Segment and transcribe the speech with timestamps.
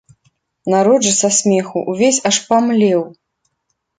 [0.73, 3.01] Народ жа са смеху увесь аж памлеў.